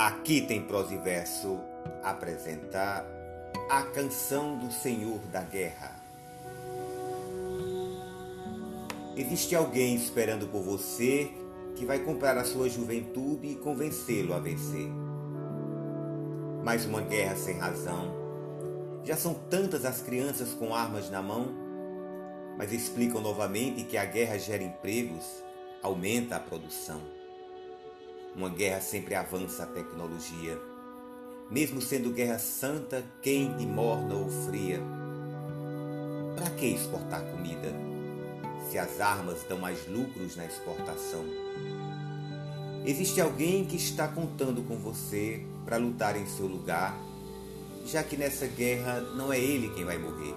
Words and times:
Aqui 0.00 0.40
tem 0.40 0.62
prosa 0.62 0.94
e 0.94 0.96
verso 0.96 1.60
apresentar 2.02 3.04
a 3.68 3.82
canção 3.82 4.56
do 4.56 4.72
Senhor 4.72 5.18
da 5.30 5.42
Guerra. 5.42 5.94
Existe 9.14 9.54
alguém 9.54 9.94
esperando 9.94 10.46
por 10.46 10.62
você 10.62 11.30
que 11.76 11.84
vai 11.84 11.98
comprar 11.98 12.38
a 12.38 12.44
sua 12.44 12.66
juventude 12.70 13.48
e 13.48 13.56
convencê-lo 13.56 14.32
a 14.32 14.38
vencer. 14.38 14.88
Mais 16.64 16.86
uma 16.86 17.02
guerra 17.02 17.36
sem 17.36 17.58
razão. 17.58 18.10
Já 19.04 19.18
são 19.18 19.34
tantas 19.34 19.84
as 19.84 20.00
crianças 20.00 20.54
com 20.54 20.74
armas 20.74 21.10
na 21.10 21.20
mão, 21.20 21.48
mas 22.56 22.72
explicam 22.72 23.20
novamente 23.20 23.84
que 23.84 23.98
a 23.98 24.06
guerra 24.06 24.38
gera 24.38 24.62
empregos, 24.62 25.44
aumenta 25.82 26.36
a 26.36 26.40
produção. 26.40 27.19
Uma 28.34 28.48
guerra 28.48 28.80
sempre 28.80 29.14
avança 29.14 29.64
a 29.64 29.66
tecnologia. 29.66 30.56
Mesmo 31.50 31.80
sendo 31.80 32.10
guerra 32.10 32.38
santa, 32.38 33.04
quente, 33.20 33.66
morna 33.66 34.14
ou 34.14 34.30
fria. 34.46 34.80
Para 36.36 36.50
que 36.50 36.66
exportar 36.66 37.22
comida 37.24 37.72
se 38.70 38.78
as 38.78 39.00
armas 39.00 39.42
dão 39.48 39.58
mais 39.58 39.86
lucros 39.88 40.36
na 40.36 40.46
exportação? 40.46 41.24
Existe 42.86 43.20
alguém 43.20 43.64
que 43.64 43.76
está 43.76 44.06
contando 44.06 44.62
com 44.62 44.76
você 44.76 45.44
para 45.64 45.76
lutar 45.76 46.16
em 46.16 46.26
seu 46.26 46.46
lugar, 46.46 46.96
já 47.84 48.02
que 48.02 48.16
nessa 48.16 48.46
guerra 48.46 49.00
não 49.00 49.32
é 49.32 49.38
ele 49.38 49.70
quem 49.74 49.84
vai 49.84 49.98
morrer. 49.98 50.34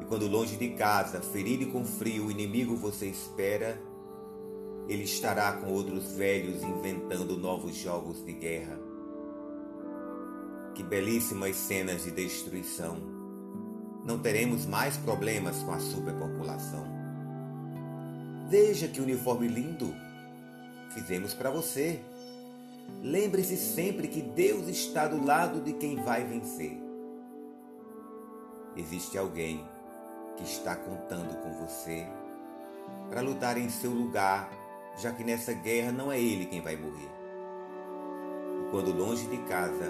E 0.00 0.04
quando 0.04 0.28
longe 0.28 0.56
de 0.56 0.68
casa, 0.70 1.20
ferido 1.20 1.64
e 1.64 1.66
com 1.66 1.84
frio, 1.84 2.26
o 2.26 2.30
inimigo 2.30 2.76
você 2.76 3.06
espera, 3.06 3.80
ele 4.88 5.04
estará 5.04 5.52
com 5.52 5.70
outros 5.70 6.12
velhos 6.12 6.62
inventando 6.62 7.36
novos 7.36 7.76
jogos 7.76 8.24
de 8.24 8.32
guerra. 8.32 8.78
Que 10.74 10.82
belíssimas 10.82 11.56
cenas 11.56 12.04
de 12.04 12.10
destruição. 12.10 12.96
Não 14.04 14.18
teremos 14.18 14.64
mais 14.64 14.96
problemas 14.96 15.62
com 15.62 15.72
a 15.72 15.78
superpopulação. 15.78 16.86
Veja 18.48 18.88
que 18.88 19.00
uniforme 19.00 19.46
lindo 19.46 19.94
fizemos 20.90 21.34
para 21.34 21.50
você. 21.50 22.00
Lembre-se 23.02 23.58
sempre 23.58 24.08
que 24.08 24.22
Deus 24.22 24.66
está 24.68 25.06
do 25.06 25.22
lado 25.22 25.60
de 25.60 25.74
quem 25.74 25.96
vai 25.96 26.24
vencer. 26.24 26.80
Existe 28.74 29.18
alguém 29.18 29.62
que 30.36 30.44
está 30.44 30.74
contando 30.74 31.36
com 31.42 31.52
você 31.66 32.06
para 33.10 33.20
lutar 33.20 33.58
em 33.58 33.68
seu 33.68 33.90
lugar 33.90 34.57
já 34.98 35.12
que 35.12 35.22
nessa 35.22 35.52
guerra 35.52 35.92
não 35.92 36.10
é 36.10 36.20
ele 36.20 36.46
quem 36.46 36.60
vai 36.60 36.76
morrer. 36.76 37.10
E 38.60 38.70
quando 38.70 38.92
longe 38.92 39.26
de 39.28 39.38
casa, 39.48 39.86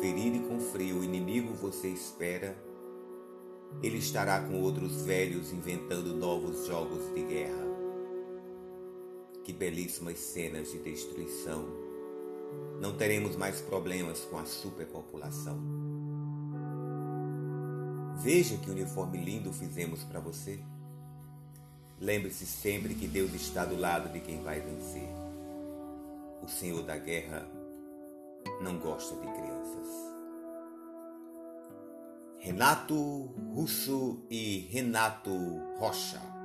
ferido 0.00 0.36
e 0.36 0.48
com 0.48 0.58
frio, 0.58 0.98
o 0.98 1.04
inimigo 1.04 1.54
você 1.54 1.88
espera, 1.88 2.56
ele 3.82 3.98
estará 3.98 4.40
com 4.40 4.60
outros 4.60 5.02
velhos 5.02 5.52
inventando 5.52 6.14
novos 6.14 6.66
jogos 6.66 7.14
de 7.14 7.22
guerra. 7.22 7.68
Que 9.44 9.52
belíssimas 9.52 10.18
cenas 10.18 10.72
de 10.72 10.78
destruição. 10.78 11.64
Não 12.80 12.96
teremos 12.96 13.36
mais 13.36 13.60
problemas 13.60 14.20
com 14.24 14.38
a 14.38 14.44
superpopulação. 14.44 15.58
Veja 18.16 18.56
que 18.56 18.70
uniforme 18.70 19.18
lindo 19.18 19.52
fizemos 19.52 20.02
para 20.02 20.18
você. 20.18 20.60
Lembre-se 22.00 22.46
sempre 22.46 22.94
que 22.94 23.08
Deus 23.08 23.34
está 23.34 23.64
do 23.64 23.76
lado 23.76 24.08
de 24.12 24.20
quem 24.20 24.40
vai 24.42 24.60
vencer. 24.60 25.08
O 26.42 26.48
Senhor 26.48 26.82
da 26.82 26.96
guerra 26.96 27.46
não 28.62 28.78
gosta 28.78 29.14
de 29.16 29.26
crianças. 29.26 29.88
Renato 32.38 32.94
Russo 33.52 34.24
e 34.30 34.68
Renato 34.70 35.32
Rocha. 35.76 36.37